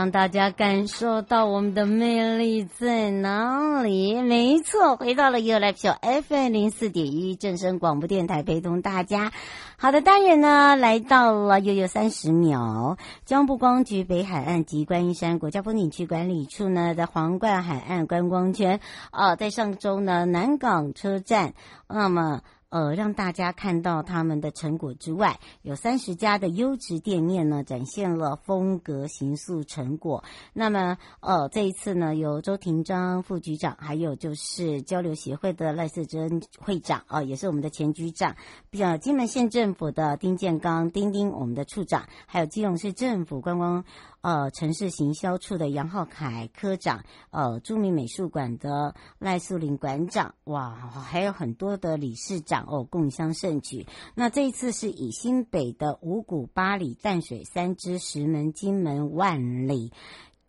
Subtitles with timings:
[0.00, 4.22] 让大家感受到我们的魅力在哪里？
[4.22, 5.94] 没错，回到了 u l i e 秀
[6.26, 9.30] FM 零四点一正声广播电台，陪同大家。
[9.76, 12.96] 好的，单元呢来到了又有三十秒。
[13.26, 21.52] 江部光局北海岸及观音山国家风景区管理处呢，在皇冠海岸观光圈啊，在上周呢南港车站，
[21.86, 22.40] 那么。
[22.70, 30.22] 呃，让大家看到他们的成果之外，有三十家的优质店面呢，展现了风格形塑成果。
[30.52, 38.36] 那么，呃，这一次呢，由周廷章副局长，还有就是交流协会的赖世珍会长，啊、呃，也是我们的前局长，
[38.70, 43.84] 比较金门县政府的丁建刚丁丁，我们的处长，还有基隆市政府观光。
[44.22, 53.86] 呃，城市行销处的杨浩凯科长，呃，著名美术馆的赖素林馆长，哇，还有很多的理事长哦，共襄盛举。
[54.14, 59.92] 那这一次是以新北的五股、八里、淡水、三芝、石门、金门、万里，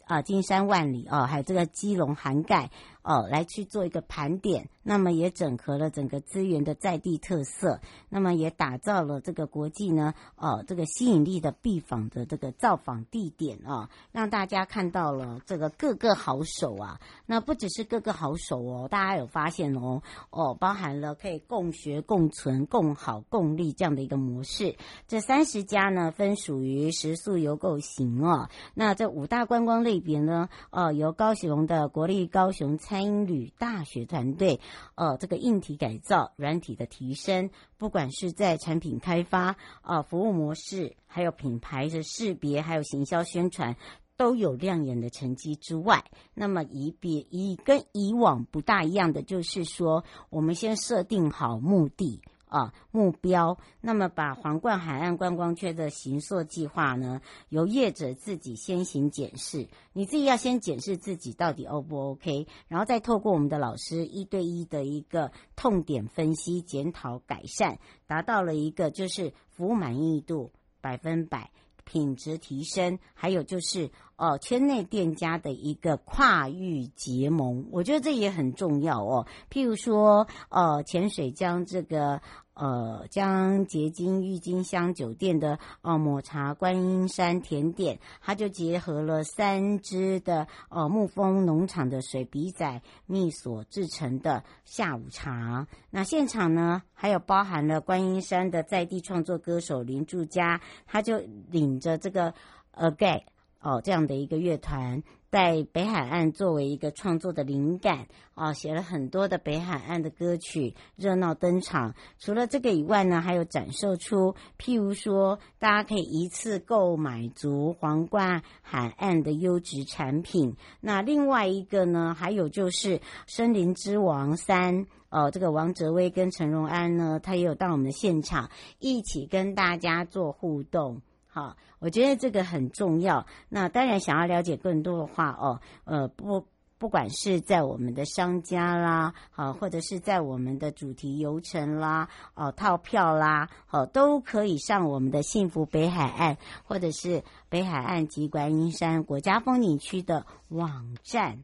[0.06, 2.70] 啊、金山万里哦，还有这个基隆涵盖。
[3.03, 24.75] 哦，来去做一个盘点，那么也整合了整个资源的在地特色，那么也打造了这个国际呢，哦，这个吸引力的必访的这个造访地点啊、让大家看到了这个各个好手啊，那不只是各个好手哦，大家有发现哦，哦，包含了可以共学、共存、共好、共利这样的一个模式。
[25.08, 32.72] 这三十家呢，分属于食宿游购型哦，那这五大观光类别呢，哦，由高雄的国立高雄。
[32.78, 34.59] 餐饮旅大学团队，
[34.96, 43.76] 呃，这个硬体改造、软体的提升，不管是在产品开发、啊、服务模式，还有品牌的识别，还有行销宣传，
[44.18, 52.22] 都有亮眼的成绩之外，那么以别以跟以往不大一样的，就是说，我们先设定好目的。
[52.52, 53.58] 啊，目标。
[53.80, 59.70] 那么，把皇冠海岸观光圈的行塑计划呢，由业者自己先行检视。
[59.94, 70.52] 你自己要先检视自己到底 O 不 OK，然后再透过我们的老师一对一的一个痛点分析、检讨、改善，达到了一个就是服务满意度
[70.82, 71.52] 百分百。
[71.91, 79.28] 品质提升，还有就是哦，圈内店家的一个跨域结盟，我觉得这也很重要哦。
[79.52, 82.22] 譬如说，呃，潜水将这个。
[82.62, 95.68] 呃，将结晶郁金香酒店的呃抹茶观音山甜点，它就结合了三支的呃沐风农场的水笔仔蜜所制成的下午茶。
[95.90, 101.18] 那现场呢，还有包含了观音山的在地创作歌手林柱佳，他就
[101.50, 102.32] 领着这个
[102.70, 103.26] 呃盖
[103.59, 105.02] 哦这样的一个乐团。
[105.32, 111.96] 在北海岸作为一个创作的灵感啊，写了很多的北海岸的歌曲，热闹登场。
[112.20, 120.58] 除了这个以外呢，还有展售出，譬如说，大家可以一次购买足皇冠海岸的优质产品。
[120.82, 128.50] 那另外一个呢，还有就是森林之王三哦，这个王哲威跟陈荣安呢，他也有到我们的现场，
[128.80, 131.02] 一起跟大家做互动。
[131.34, 133.26] 好，我觉得这个很重要。
[133.48, 136.46] 那当然，想要了解更多的话哦，呃，不
[136.78, 151.44] 不管是在我们的商家啦，好，或者是在我们的主题游程啦，哦，套票啦，好，都可以上我们的幸福北海岸，或者是北海岸及观音山国家风景区的网站。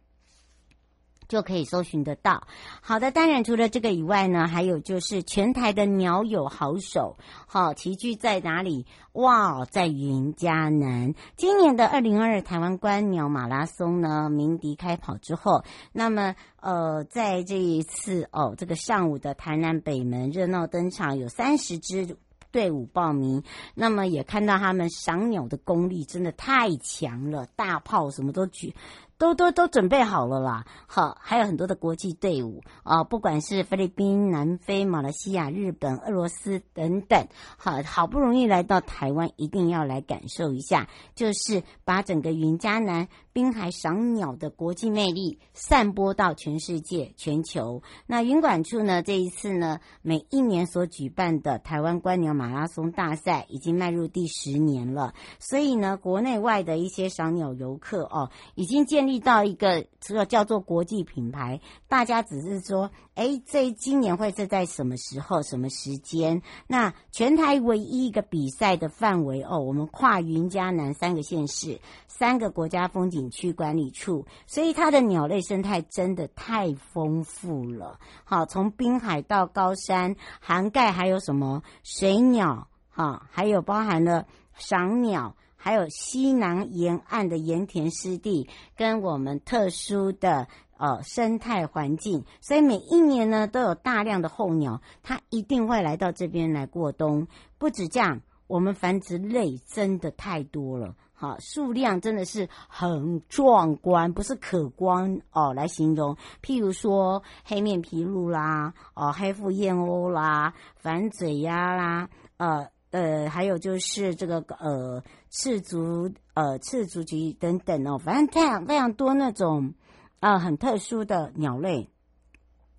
[1.27, 2.44] 就可以搜寻得到。
[2.81, 8.85] 好的，当然除了这个以外呢，还有就是全台的鸟友好手，好齐聚在哪里？
[9.13, 11.13] 哇，在云嘉南。
[11.35, 22.15] 今年的二零二二台湾观鸟马拉松呢，鸣笛开跑之后，那么呃，在这一次哦，这个上午的台南北门热闹登场，有三十支
[22.51, 23.44] 队伍报名，
[23.74, 28.75] 那么也看到他们赏鸟的功力真的太强了，大炮什么都举。
[29.17, 37.27] 都都都准备好了啦，好，还有很多的国际队伍啊，不管是菲律宾、南非、马来西亚、日本、俄罗斯等等，
[37.57, 47.81] 好，好不容易来到台湾，一定要来感受一下，就是把整个云嘉南滨海赏鸟的国际魅力散播到全世界、全球。
[48.05, 59.06] 那云管处呢，这一次呢，每一年所举办的台湾观鸟马拉松大赛已经迈入第十年了，所以呢，国内外的一些赏鸟游客哦，已经建。
[59.07, 66.42] 遇到一个这个叫做国际品牌，大家只是说，哎，这今年会是在什么时候、什么时间？
[66.68, 78.00] 那全台唯一一个比赛的范围哦，我们跨云嘉南三个县市、三个国家风景区管理处，所以它的鸟类生态真的太丰富了。
[78.25, 85.36] 好，从滨海到高山，涵盖还有什么水鸟，哈，还有包含了赏鸟。
[85.67, 88.47] 还有西南沿岸的盐田湿地，
[88.77, 90.47] 跟我们特殊的
[90.77, 97.27] 呃生态环境，所以每一年呢都有大量的候鸟，它一定会来到这边来过冬。
[97.57, 106.15] 不止这样，我们繁殖类真的太多了，好，数量真的是很壮观，不是可观哦来形容。
[106.41, 112.69] 譬如说黑面琵鹭啦，哦黑腹燕鸥啦，反嘴鸭啦，呃。
[112.92, 119.74] 呃，还有就是这个呃赤足呃赤足菊等等哦，反正非常非常多那种
[120.19, 121.89] 呃很特殊的鸟类。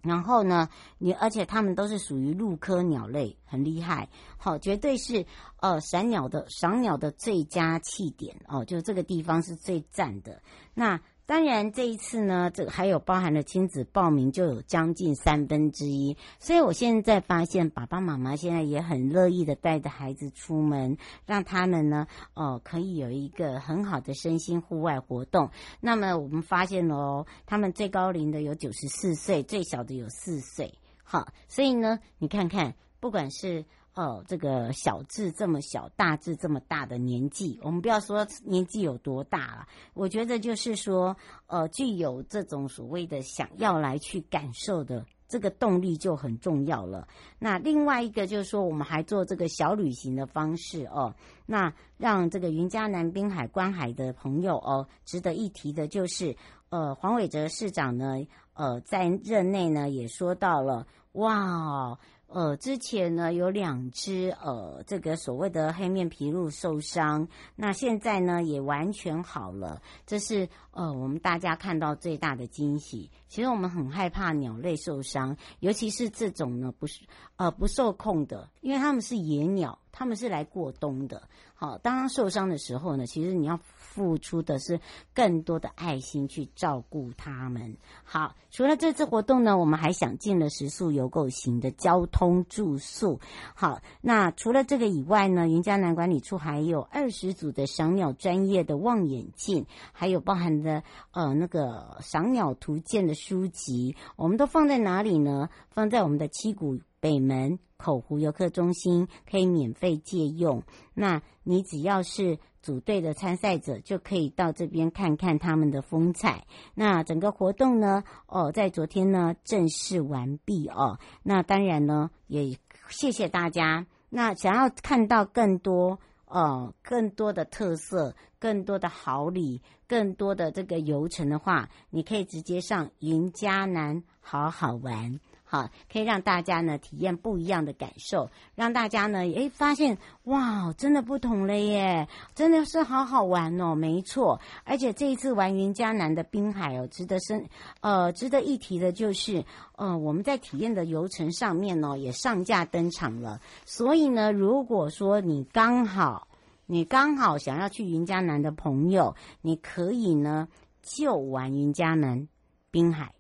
[0.03, 0.69] 然后呢，
[0.99, 5.27] 你而且它们都是属于鹭科鸟类，很厉害，好，绝对是
[5.61, 10.43] 呃赏鸟的赏鸟的最佳气点哦，就这个地方是最赞的。
[10.75, 11.01] 那。
[11.29, 16.17] 当然，这一次呢，这个还有包含了亲子报名，就有将近三分之一。
[16.39, 20.97] 所以我现在发现，爸爸妈妈现在也很乐意的带着孩子出门，
[21.27, 25.51] 让他们呢，哦，可以有一个很好的身心户外活动。
[25.81, 30.73] 那么我们发现哦，他们最高龄的有九十四岁，最小的有四岁。
[31.05, 33.67] 好，所以呢，你看看，不管是。
[33.99, 41.17] 哦，这个小至这么小，大至这么大的年纪，我们不要说年纪有多大了，我觉得就是说，
[41.49, 47.09] 呃，具有这种所谓的想要来去感受的这个动力就很重要了。
[47.41, 51.13] 那另外一个就是说，我们还做这个小旅行的方式哦，
[51.45, 56.37] 那让这个云嘉南滨海观海的朋友哦，值得一提的就是，
[56.69, 58.25] 呃，黄伟哲市长呢，
[58.55, 61.99] 呃，在任内呢也说到了，哇。
[62.29, 67.27] 呃，之前呢有两只呃，这个所谓的黑面琵鹭受伤，
[67.57, 73.11] 那现在呢也完全好了，这是呃我们大家看到最大的惊喜。
[73.29, 77.03] 其实我们很害怕鸟类受伤，尤其是这种呢不是
[77.37, 81.29] 呃不受控的，因为它们是野鸟，它们是来过冬的。
[81.55, 83.61] 好，当它受伤的时候呢，其实你要。
[83.99, 84.81] 付出的是
[85.13, 87.77] 更多的爱心去照顾他们。
[88.05, 93.19] 好，除了这次活动呢，我们还想进了食宿游购行的交通住宿。
[93.57, 105.51] 好，那除了这个以外呢，云嘉南管理处还有二十组的赏鸟专业的望远镜，还有包含的呃那个赏鸟图鉴的书籍，我们都放在哪里呢？
[105.71, 110.63] 放在我们的七股北门口湖游客中心，可以免费借用。
[110.95, 112.39] 那你只要是。
[112.61, 116.45] 组队的参赛者就可以到这边看看他们的风采。
[116.75, 120.99] 那整个活动呢，哦，在昨天呢正式完毕哦。
[121.23, 122.59] 那当然呢，也
[122.91, 123.87] 谢谢大家。
[124.11, 135.19] 那想要看到更多哦，更多的特色，更多的好礼，更多的这个游程的话，你可以直接上云嘉南好好玩。
[135.51, 144.39] 好，可以让大家呢体验不一样的感受，让大家呢诶发现哇，真的不同了耶，真的是好好玩哦，没错。
[144.65, 147.49] 而且这一次玩云嘉南的滨海哦，值得深
[147.81, 149.43] 呃值得一提的就是，
[149.77, 153.41] 呃我们在体验的游程上面呢也上架登场了。
[153.65, 156.29] 所以呢，如果说你刚好
[156.67, 160.47] 你刚好想要去云嘉南的朋友，你可以呢
[160.83, 162.29] 就玩云嘉南。
[162.71, 163.15] 滨海，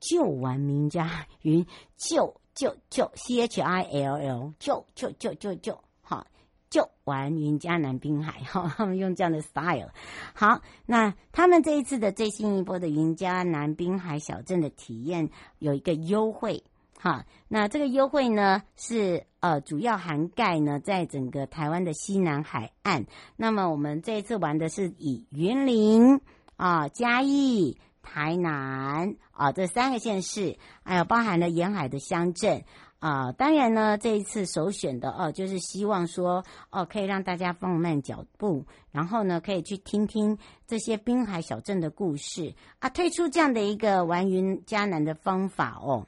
[0.00, 1.64] 救完名家云，
[1.96, 6.26] 救救救，C H I L L，救救救救救，好，
[6.70, 9.90] 救完云嘉南滨海， 哈，他们用这样的 style。
[10.34, 16.64] 好，那他们这一次的最新一波的云嘉南滨海小镇的体验有一个优惠。
[16.98, 23.06] 好，那这个优惠呢是呃主要涵盖呢在整个台湾的西南海岸。
[23.36, 26.20] 那么我们这一次玩的是以云林
[26.56, 32.64] 啊、嘉义、台南啊这三个县市，还有包含了沿海的乡镇
[32.98, 33.32] 啊。
[33.32, 42.88] 当然呢，这一次首选的哦，就是希望说哦可以让大家放慢脚步，然后呢可以去听听这些滨海小镇的故事啊。
[42.88, 46.06] 推出这样的一个玩云嘉南的方法哦。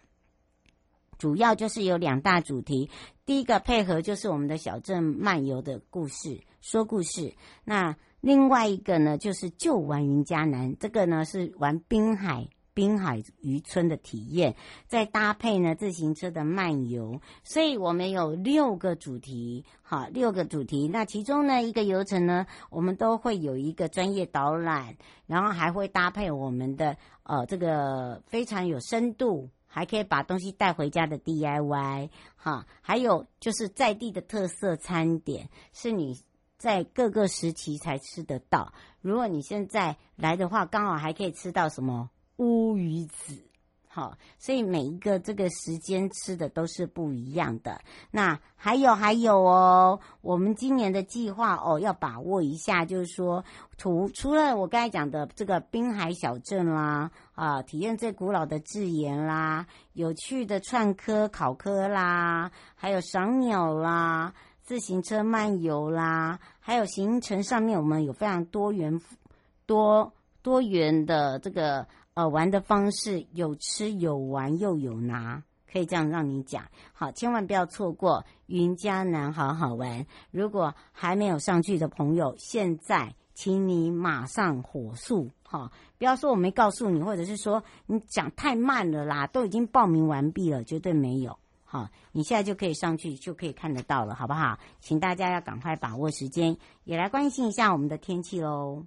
[1.18, 2.90] 主要就是有两大主题，
[3.24, 7.34] 第一个配合就是我们的小镇漫游的故事，说故事。
[7.62, 14.54] 那另外一个呢，就是就玩云嘉南，这个呢是玩滨海滨海渔村的体验，
[14.86, 17.20] 再搭配呢自行车的漫游。
[17.42, 20.88] 所以我们有六个主题，好，六个主题。
[20.88, 29.50] 那其中呢一个游程呢，我们都会有一个专业导览，然后还会搭配我们的呃这个非常有深度。
[29.74, 36.14] 还可以把东西带回家的 DIY 哈，还有就是在地的特色餐点，是你
[36.62, 38.72] 在各个时期才吃得到。
[39.00, 43.42] 如果你现在来的话，刚好还可以吃到什么乌鱼子。
[43.88, 47.82] 好，所以每一个这个时间吃的都是不一样的。
[48.10, 53.44] 那还有还有哦，我们今年的计划哦，要把握一下，就是说，
[53.76, 69.00] 除除了我刚才讲的这个滨海小镇啦，啊，体验最古老的制盐啦，有趣的串科考科啦，还有赏鸟啦，自行车漫游啦，还有行程上面我们有非常多元
[69.66, 71.86] 多多元的这个。
[72.14, 75.42] 呃，玩的方式有吃有玩又有拿，
[75.72, 76.64] 可以这样让你讲。
[76.92, 80.04] 好，千万不要错过云嘉南，好好玩。
[80.30, 91.38] 如果还没有上去的朋友，现在请你马上火速，哈，不要说我没告诉你，或者是说你讲太慢了啦，都已经报名完毕了，绝对没有。
[91.72, 94.58] 好，你现在就可以上去，就可以看得到了，好不好？
[94.78, 98.84] 请大家要赶快把握时间，也来关心一下我们的天气喽。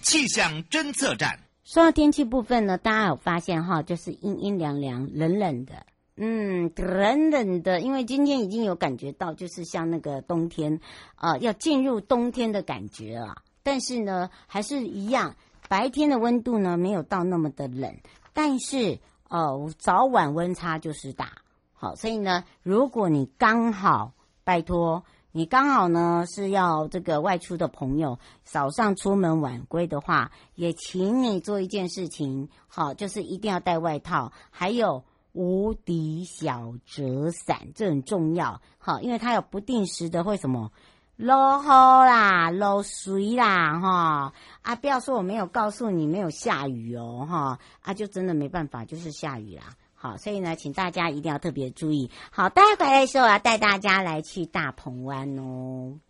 [0.00, 1.38] 气象侦测站。
[1.62, 5.84] 说到天气部分呢，大家有发现哈，就是阴阴凉凉、冷冷的，
[6.16, 7.80] 嗯，冷冷的。
[7.82, 10.80] 因为今天已经有感觉到，就是像那个冬天，
[11.16, 13.42] 呃，要进入冬天的感觉了。
[13.62, 15.36] 但是呢，还是一样，
[15.68, 17.94] 白天的温度呢没有到那么的冷，
[18.32, 18.98] 但是
[19.28, 21.32] 呃，早晚温差就是大。
[21.72, 24.12] 好，所以呢，如果你刚好，
[24.44, 25.04] 拜托。
[25.34, 40.70] 你刚好呢是要这个外出的朋友，早上出门晚归的话，也请你做一件事情，好，就是一定要带外套，还有无敌小折伞，这很重要，好，因为它有不定时的会什么
[41.16, 49.62] 落雨啦、落水啦，哈啊，不要说我没有告诉你没有下雨哦，哈啊，就真的没办法，就是下雨啦。
[49.94, 52.10] 好，所以呢，请大家一定要特别注意。
[52.32, 56.00] 好，待会来的时候，要带大家来去大鹏湾哦。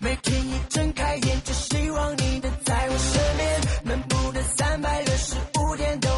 [0.00, 4.07] 每天一睁开眼，就希望你的在我身边，
[4.78, 6.17] 三百六十五点都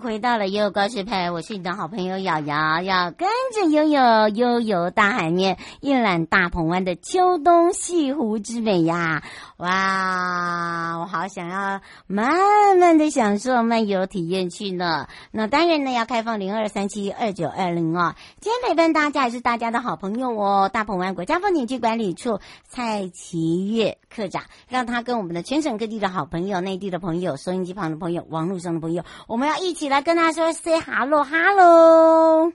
[0.00, 9.22] 回到了悠悠告示牌，我是你的好朋友瑶瑶，要跟着悠悠悠游大海面，一览大鹏湾的秋冬西湖之美呀！
[9.56, 15.08] 哇，我好想要慢慢的享受漫游体验去呢。
[15.32, 18.14] 那当然呢，要开放零二三七二九二零哦。
[18.40, 22.38] 今天陪伴大家也是大家的好朋友哦，大鹏湾国家风景区管理处
[22.68, 32.52] 蔡奇岳课长，让他跟我们的全省各地的好朋友、内地的朋友、收音机旁的朋友、网络上的朋友，我们要一起来跟他说 “say hello”，hello。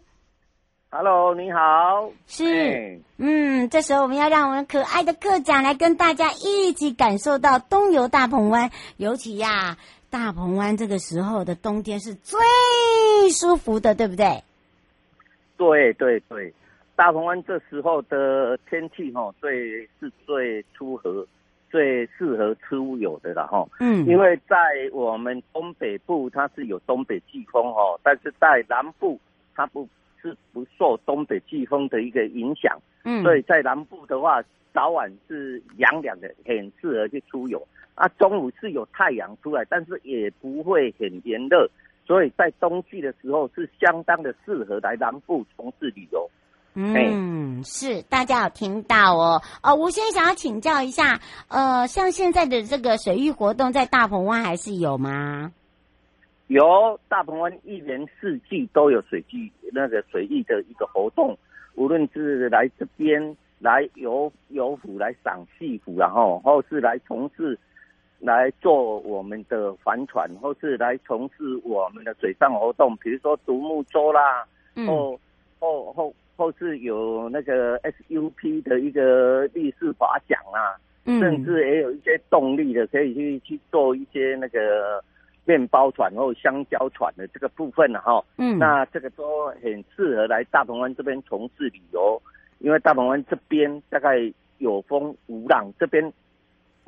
[0.89, 2.12] Hello，你好。
[2.27, 8.70] 是，欸、嗯，这时候我们要让我们可爱的课长来跟大家一起感受到冬游大鹏湾。
[8.98, 9.77] 尤其呀，
[10.10, 12.38] 大鹏湾这个时候的冬天是最
[13.32, 14.43] 舒服的，对不对？
[15.55, 16.53] 对对对，
[16.96, 21.25] 大鹏湾这时候的天气哈，最是最出合、
[21.74, 23.68] 最适合出游的了哈。
[23.80, 24.56] 嗯，因为在
[24.92, 29.20] 我们东北部它是有东北季风哦，但是在南部
[29.56, 29.89] 它不。
[30.25, 34.42] 是不受东北季风的一个影响，嗯，所以在南部的话，
[34.74, 37.62] 早晚是凉凉的，很适合去出游。
[37.94, 41.70] 啊，中午是有太阳出来，但是也不会很炎热，
[42.08, 46.25] 所以在冬季的时候是相当的适合来南部从事旅游。
[46.75, 49.42] 嗯，是，大家有听到哦。
[49.62, 55.51] 哦，吴先想要请教一下，呃，像现在的这个水域活动，在大鹏湾还是有吗？
[56.48, 61.38] 有大鹏湾一年四季都有水季那个水域的一个活动，
[61.75, 67.58] 无论是来这边来游游湖来赏戏湖，然后或是来从事
[68.20, 75.20] 来做我们的帆船，或是来从事我们的水上活动，比如说独木舟啦，嗯、或
[75.60, 76.13] 或或
[76.44, 85.04] 或是有那个 SUP 的一个立式划桨啊，嗯、甚至也有一些动力的，可以去去做一些那个。
[85.46, 92.18] 面包船或香蕉船的这个部分呢，哈，嗯，那这个都很适合来大鹏湾这边从事旅游，
[92.60, 94.20] 因为大鹏湾这边大概
[94.60, 96.14] 有风无浪，这边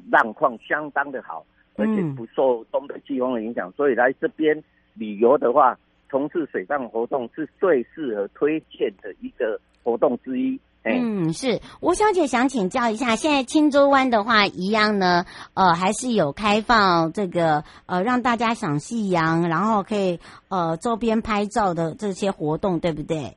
[0.10, 1.46] 浪况相当的好，
[1.76, 5.78] 而且不受东北季风的影响，所以来这边旅游的话，
[6.10, 10.60] 从事水上活动是最适合推荐的一个活动之一。
[10.88, 23.36] 嗯，是吴小姐想请教一下，现在青洲湾的话，一样呢，呃，还是有开放这个呃，让大家赏夕阳，然后可以呃周边拍照的这些活动，对不对？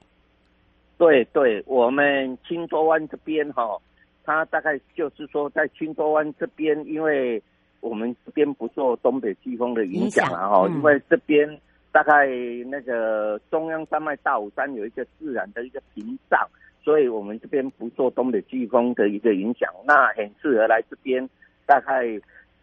[0.98, 3.80] 对对，我们青洲湾这边哈、哦，
[4.24, 7.42] 它大概就是说，在青洲湾这边，因为
[7.80, 11.48] 我们这边不受东北季风的影响啊哈，嗯、因为这边
[11.92, 12.26] 大概
[12.66, 16.46] 那个中央山脉大武山有一个自然的一个屏障。
[16.80, 21.28] 所以我们这边不受东北季风的一个影响，那很适合来这边，
[21.66, 22.18] 大概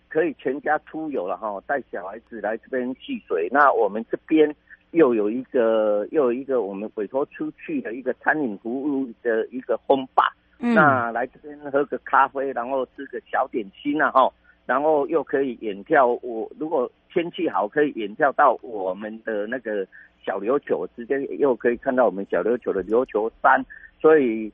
[0.10, 3.48] 可以全家出游了哈，带小孩子来这边戏水。
[3.52, 4.56] 那我们这边
[4.92, 14.32] 又有一个又有一个我们委托出去的一个餐饮服务的一个烘吧，嗯、那来这边喝个咖啡，然后吃个小点心啊哈，
[14.66, 19.88] 然后又可以远眺我如果天气好，可以远眺到我们的那个
[20.22, 23.66] 小琉球，直接又可以看到我们小琉球的琉球山。
[24.02, 24.52] 所以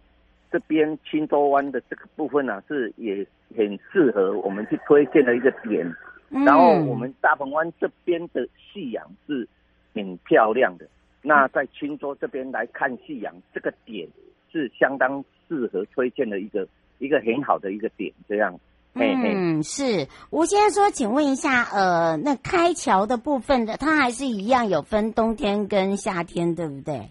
[0.51, 3.25] 这边青州湾的这个部分呢、啊，是也
[3.57, 5.91] 很适合我们去推荐的一个点。
[6.29, 9.47] 嗯、然后我们大鹏湾这边的夕阳是
[9.95, 10.85] 很漂亮的。
[11.23, 14.07] 那在青州这边来看夕阳，这个点
[14.51, 16.67] 是相当适合推荐的一个
[16.99, 18.13] 一个很好的一个点。
[18.29, 18.55] 这样，
[18.93, 20.07] 嗯，是。
[20.31, 27.09] 吴先生说，请问一下，呃，那开桥的部分的，它还是一样有分冬天跟夏天，对不对？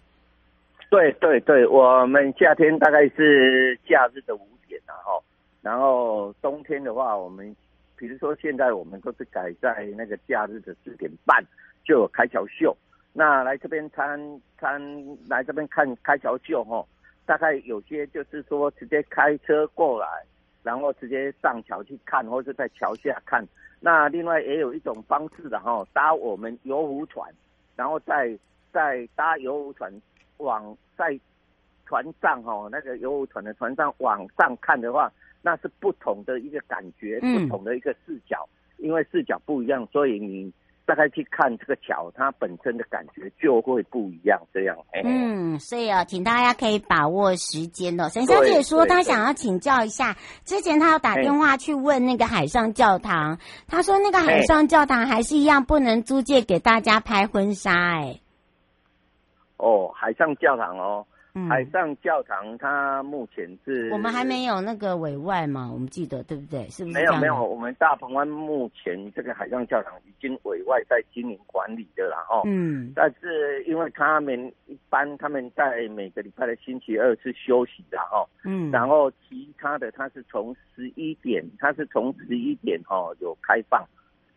[0.91, 5.23] 对对对，我们夏天大概是假日的五点然后，
[5.63, 7.55] 然后冬天的话，我们
[7.97, 11.43] 比如说现在我们都是改在那个假日的四点半
[11.85, 12.77] 就有开桥秀，
[13.13, 14.19] 那来这边参
[14.59, 14.81] 参
[15.29, 16.85] 来这边看开桥秀哈，
[17.25, 20.07] 大概有些就是说直接开车过来，
[20.63, 23.47] 然后直接上桥去看，或者在桥下看。
[23.81, 27.33] 那另外也有一种方式的哈，搭我们游湖船，
[27.77, 28.39] 然后再
[28.73, 29.93] 再搭游湖船。
[30.41, 31.21] 往在
[31.85, 40.51] 船上哈，那个游湖船的船上往上看的话，那是不同的一个感觉，不同的一个视角，嗯、因为视角不一样，所以你
[40.91, 44.41] 大概去看这个桥，它本身的感觉就会不一样。
[44.53, 48.09] 这样，嗯，所以啊，请大家可以把握时间哦。
[48.09, 58.19] 沈小姐说她想要请教一下，之前她要打电话去问那个海上教堂，她说那个海上教堂还是一样不能租借给大家拍婚纱，哎。
[59.59, 66.69] 哦，海上教堂哦，嗯、海上教堂它目前是，我们还没有那个委外嘛，我们记得对不对？
[66.69, 66.95] 是不是？
[66.95, 72.43] 没有没有，我们大鹏湾目前这个海上教堂已经委外在经营管理的了哦。
[72.47, 72.93] 嗯。
[72.97, 78.27] 但是因为他们一般他们在每个礼拜的星期二是休息的哦。
[78.45, 78.71] 嗯。
[78.71, 83.87] 然后其他的他是从十一点，他是从十一点哦有开放，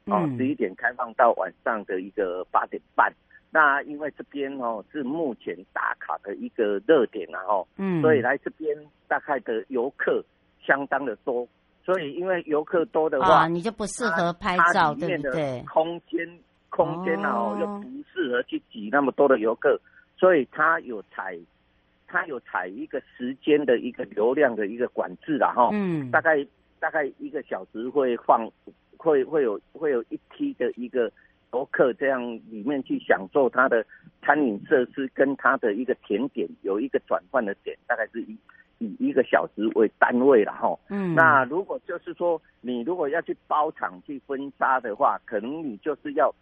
[0.06, 3.12] 哦十一点开放到晚上的一个八点半。
[3.56, 8.76] 那因为这边哦是目前打卡的一个热点然后，嗯，所以来这边
[9.08, 10.26] 大概的游客
[10.60, 11.48] 相当的多，
[11.86, 15.64] 所以因为游客多的话，啊，你就不适合拍照，对不对？
[15.72, 16.28] 空间
[16.70, 19.80] 空间哦又不适合去挤那么多的游客，
[20.18, 21.38] 所以它有采，
[22.08, 26.44] 它有采一个时间的一个流量的一个管制然后，嗯，大概
[26.80, 28.50] 大概一个小时会放，
[28.98, 31.12] 会会有会有一批的一个。
[31.54, 33.86] 游客这样里面去享受它的
[34.24, 38.36] 餐饮设施跟它的一个甜点，有一个转换的点，大概是以
[38.80, 40.76] 以一个小时为单位了哈。
[40.90, 46.34] 嗯，那如果就是说你如果要去包场去婚纱的话，可能你就是要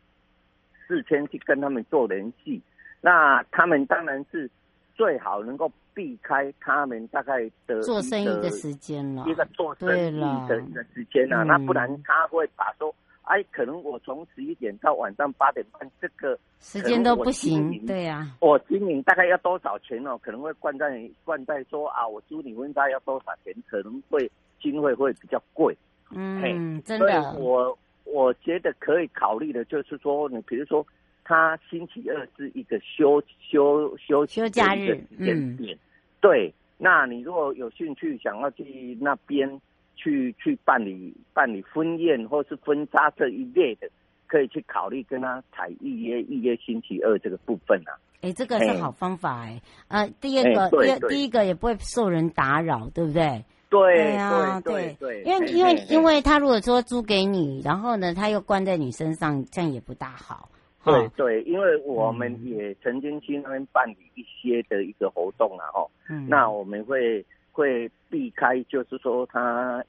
[0.88, 2.62] 事先去跟他们做联系。
[3.02, 4.50] 那他们当然是
[4.96, 12.96] 最好能够避开他们大概的做生意的时间了，一个做生意的一个时间啊，那不然他会把说。
[13.32, 18.36] 哎，可能我从十一点到晚上八点半，这个时间都不行，对呀、啊。
[18.42, 20.20] 我经营大概要多少钱哦？
[20.22, 23.56] 可能会灌在灌在说啊，我租你婚纱要多少钱？
[23.70, 24.30] 可能会
[24.62, 25.74] 经费会比较贵。
[26.10, 27.34] 嗯，嘿真的。
[27.40, 30.86] 我我觉得可以考虑的，就是说，你比如说，
[31.24, 35.78] 他星期二是一个休休休休假日，点点。
[36.20, 39.50] 对，那你如果有兴趣想要去那边。
[39.96, 43.88] 去去办理办理婚宴或是婚纱这一类的，
[44.28, 47.94] 可以去考虑跟他采预约预约星期二这个部分啊。
[48.22, 50.06] 哎、欸，这个是好方法哎、欸。
[50.06, 53.44] 呃，第二个，欸、第第一个也不会受人打扰，对不对？
[53.70, 60.50] 对啊，对对，因为因为因为他如果说租给你，然后呢他又关在你身上，这样也不大好。
[60.84, 67.24] 对对，因为我们也曾经去那边办理一些的一个活动啊，哦、嗯，那我们会。
[67.52, 69.84] 会避开，就是说他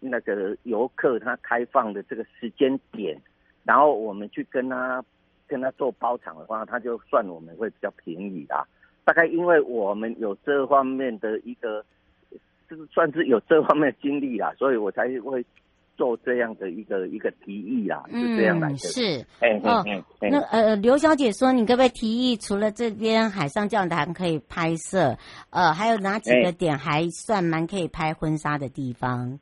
[0.00, 3.20] 那个游客他开放的这个时间点，
[3.64, 5.04] 然后我们去跟他
[5.46, 8.66] 跟他做包场的话，他就算我们会比较便宜啦。
[9.04, 11.84] 大概因为我们有这方面的一个，
[12.68, 15.44] 就是算是有这方面的经历啦，所以我才会。
[15.96, 18.74] 做这样的一个一个提议啦，是这样来的。
[18.74, 19.84] 嗯，是，哎，哦，
[20.20, 25.16] 那呃，刘小姐说，你可不可以提议，除了这边海上教堂可以拍摄，
[25.50, 29.38] 呃，还有哪几个点还算蛮可以拍婚纱的地方？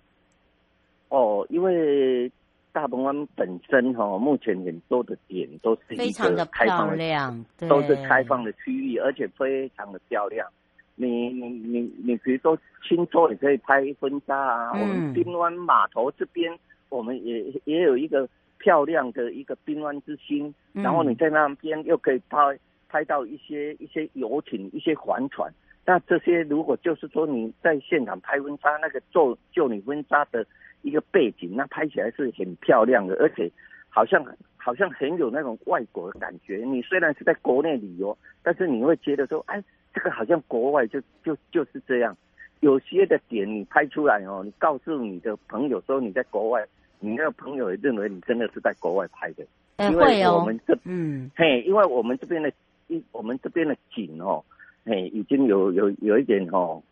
[1.09, 2.31] 哦，因为
[2.73, 10.47] 大鹏湾本身哈，目前很多的点都是非常的漂亮，都是开放的区域，而且非常的漂亮。
[10.94, 14.72] 你你你你，比如说青州也可以拍婚纱啊。
[14.74, 16.57] 嗯、我们滨湾码头这边，
[16.88, 18.28] 我们也也有一个
[18.59, 20.52] 漂亮的一个滨湾之星。
[20.74, 25.52] 嗯、然后你在那边又可以拍拍到一些一些游艇、一些帆船。
[25.85, 30.46] 那这些如果就是说你在现场拍婚纱，那个做就你婚纱的
[30.83, 33.50] 一个背景，那拍起来是很漂亮的，而且
[33.88, 34.24] 好像
[34.62, 36.62] 好像很有那种外国的感觉。
[36.66, 39.62] 你虽然是在国内旅游，但是你会觉得说，哎。
[39.94, 42.16] 这个好像国外就就就是这样，
[42.61, 46.66] 有些的点你拍出来哦，你告诉你的朋友说你在国外，
[46.98, 49.44] 你那个朋友也认为你真的是在国外拍的，
[49.77, 52.51] 欸、因为我们这嗯嘿，因为我们这边的
[52.88, 54.42] 一我们这边的景哦，
[54.87, 56.83] 嘿，已经有有有一点哦，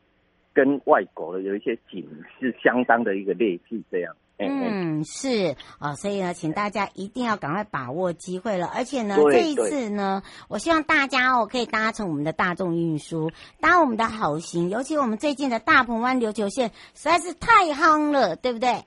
[0.52, 2.06] 跟外国的有一些景
[2.38, 4.14] 是相当的一个类似这样。
[4.48, 8.66] 嗯，是啊、哦，所以呢，请大家一定要赶快把握机会了。
[8.74, 14.70] 而且呢，这一次呢，我希望大家哦可以搭乘我们的大众运输，搭我们的好行。
[14.70, 18.84] 尤其我们最近的大鹏湾琉球线实在是太夯了，对不对？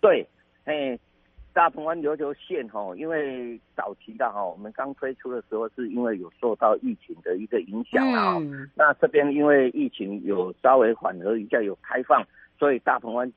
[0.00, 0.28] 对，
[0.64, 0.98] 哎，
[1.52, 8.36] 大鹏湾琉球线哈、哦，因为早期的哈、哦，我们刚推出的时候是因为有受到疫情的一个影响啊、
[8.74, 12.24] 那这边因为疫情有稍微缓和一下，有开放，
[12.58, 13.32] 所以大鹏湾。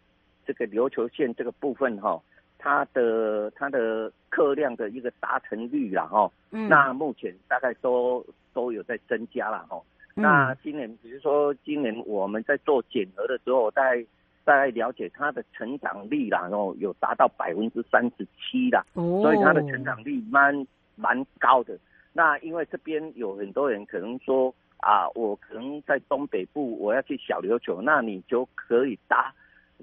[0.54, 2.22] 这个琉球线这个部分哈、哦，
[2.58, 9.82] 它的它的客量的一个达成率啦哈，嗯、那目前大概都都有在增加了哈。
[10.16, 14.06] 嗯、那今年比如说今年我们在做检核的时候，大概
[14.44, 21.78] 大概了解它的成长率啦，然后有达到百分之三十七啦，哦、所以它的成长率蛮蛮高的。
[22.14, 29.34] 那因为这边有很多人可能说啊，我可能在东北部我要去小琉球，那你就可以搭。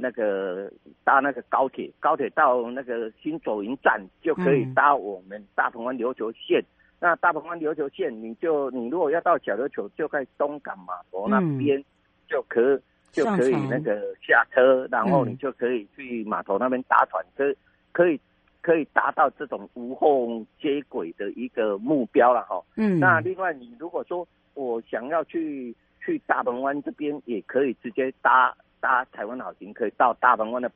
[0.01, 0.71] 那个
[1.05, 6.67] 搭那个高铁，高铁到那个新左营站就可以搭我们大鹏湾琉球线，嗯、
[7.01, 11.83] 那大鹏湾琉球线，你就你如果要到小琉球，就在东港码头那边
[12.29, 17.55] 就可、嗯、就可以那个下车，然后你就可以去码头那边搭船，车
[17.93, 18.21] 可以
[18.61, 22.63] 可以达到这种无缝接轨的一个目标了哈。
[22.77, 30.71] 嗯，那另外你如果说我想要去去大鹏湾这边，也可以直接搭搭台湾好行，可以到大鹏湾的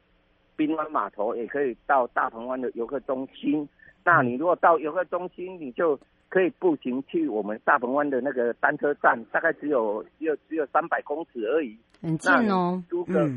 [0.56, 3.68] 滨湾码头，也可以到大鹏湾的游客中心。
[4.04, 12.82] 那你如果到游客中心，你就可以步行去我们大鹏湾的那个单车站，大概只有只有只有三百公尺而已，很近哦。
[12.88, 13.28] 租个，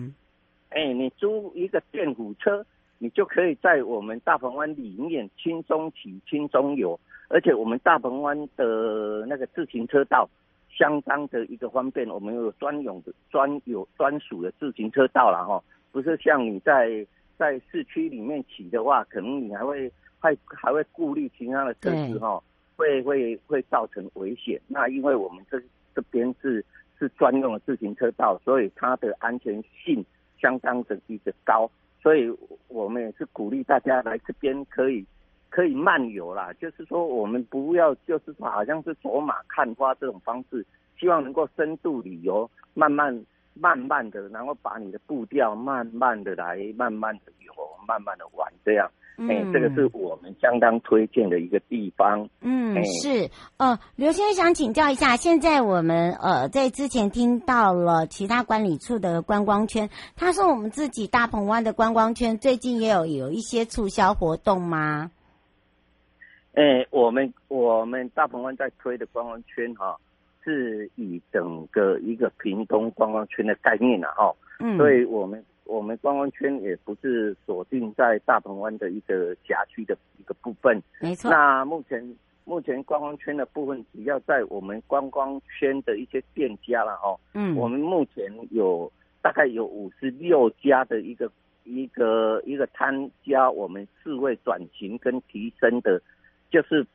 [0.70, 2.66] 哎、你租一个电辅车，
[2.98, 7.00] 你就可以在我们大鹏湾里面轻松骑、轻松游，
[7.30, 10.30] 而且我们大鹏湾的那个自行车道
[10.76, 17.06] 相当的一个方便，我们有专用的专有专属的自行车道了哈，不是像你在
[17.38, 19.92] 在市区里面骑的话，可能你还会。
[20.18, 22.42] 还还会顾虑其他的车子哈，
[22.76, 24.60] 会会会造成危险。
[24.68, 25.62] 那因为我们这
[25.94, 26.66] 这边是
[26.98, 30.04] 是专用的自行车道，所以它的安全性
[30.42, 31.70] 相当的一个高。
[32.02, 32.36] 所以
[32.70, 35.06] 我们也是鼓励大家来这边可以
[35.56, 40.66] 可以漫游啦，就是说我们不要就是说好像是走马看花这种方式，
[41.00, 47.54] 希望能够深度旅游，慢慢慢慢的，然后把你的步调慢慢的来，慢慢的游，
[47.88, 48.92] 慢慢的玩这样。
[49.18, 52.28] 哎、欸，这个是我们相当推荐的一个地方。
[52.42, 53.30] 嗯，欸、是。
[53.56, 65.12] 呃，刘先生想请教一下，现在我们呃在之前听到了其他管理处的观光圈，他说我们自己大鹏湾的观光圈最近也有有一些促销活动吗？
[66.56, 69.98] 哎、欸，我们我们大鹏湾在推的观光圈哈，
[70.44, 75.44] 是以整个一个屏东观光圈的概念啊哈，嗯，所以我们。
[75.68, 81.32] 我们观光圈也不是锁定在大鹏湾的一个辖区的一个部分，没错。
[81.32, 87.20] 那目前目前观光圈的部分，只要在我们观光圈的一些店家了哈。
[87.34, 87.56] 嗯。
[87.56, 88.88] 我们目前有
[89.24, 91.32] 大概有五十六家的一个
[91.64, 96.00] 一个一个参加我们四位转型跟提升的，
[96.50, 96.86] 就是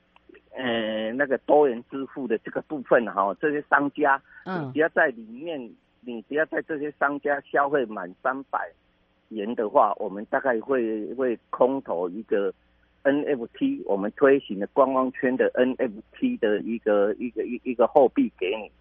[0.56, 3.34] 呃那个多元支付的这个部分哈。
[3.40, 5.70] 这些商家，嗯，只要在里面。
[6.02, 8.72] 你只要在这些商家消费满三百
[9.28, 12.50] 元的话，我们大概会会空投一个
[13.04, 18.72] NFT，我们推行的观光圈的 NFT 的一个一个一一个货币给你。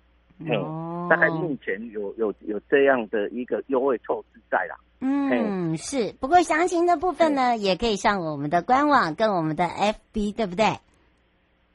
[0.47, 4.75] 哦，大概目前有有有这样的一个优惠措施在啦。
[5.01, 6.13] 嗯，是。
[6.19, 10.65] 不过详情的部分呢，也可以上我们的官网跟我们的 FB，对不对？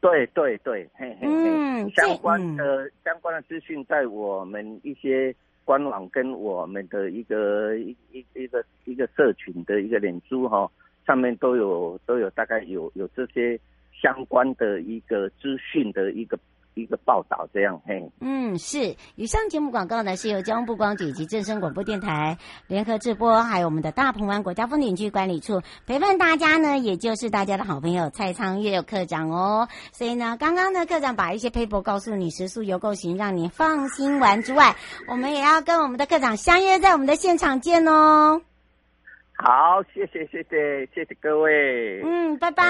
[0.01, 10.71] 对对对，嘿嘿嘿，嗯、相关的、嗯、相关的资讯在我们一些官网跟我们的一个一一一个一个社群的一个脸书哈，
[11.07, 13.59] 上面都有都有大概有有这些
[13.93, 16.39] 相关的一个资讯的一个。
[16.75, 18.97] 一个报道这样，嘿，嗯，是。
[19.17, 29.69] 以上节目广告呢，是由交通部光局以及正声广播电台联合制播，还有我们的大鹏湾国家风景区管理处陪伴大家呢，也就是大家的好朋友蔡昌月课长哦。
[29.93, 34.75] 所以呢，刚刚呢，课长把一些 paper 告诉你，食宿游购行，让你放心玩之外，
[35.09, 38.41] 我们也要跟我们的课长相约在我们的现场见哦。
[39.37, 42.01] 好，谢谢，谢谢，谢谢各位。
[42.05, 42.65] 嗯，拜拜。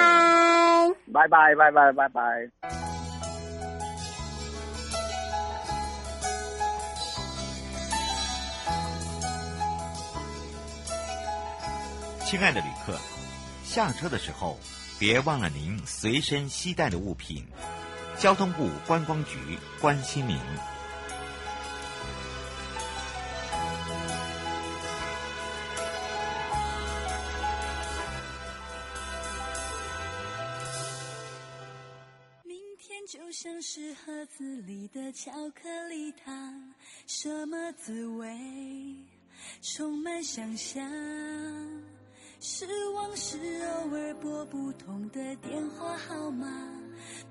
[1.12, 3.13] 拜拜，拜拜，拜拜。
[12.34, 12.98] 亲爱的旅客，
[13.62, 14.58] 下车的时候
[14.98, 17.46] 别忘了您随身携带的物品。
[18.18, 20.36] 交通部观光局关心您。
[32.42, 36.74] 明天就像是盒子里的巧克力糖，
[37.06, 38.26] 什么滋味？
[39.62, 40.82] 充满想象。
[42.46, 46.46] 失望是偶尔拨不通的电话号码，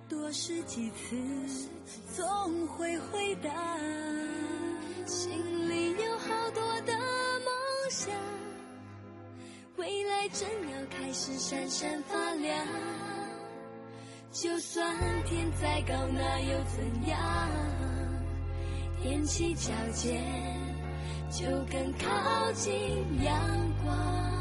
[0.10, 1.16] 多试几次
[2.16, 3.78] 总会回答。
[5.06, 8.12] 心里有好多的梦想，
[9.76, 12.68] 未来正要开始闪闪发亮。
[14.32, 17.50] 就算天再高，那又怎样？
[19.04, 20.24] 踮起脚尖，
[21.30, 22.74] 就更靠近
[23.24, 23.32] 阳
[23.86, 24.33] 光。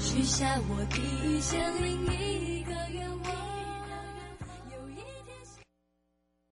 [0.00, 2.49] 许下我第一千零一。